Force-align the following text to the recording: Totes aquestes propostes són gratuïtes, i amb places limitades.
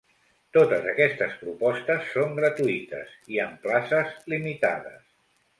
Totes 0.55 0.87
aquestes 0.93 1.35
propostes 1.41 2.09
són 2.15 2.33
gratuïtes, 2.41 3.15
i 3.37 3.41
amb 3.47 3.63
places 3.69 4.17
limitades. 4.35 5.01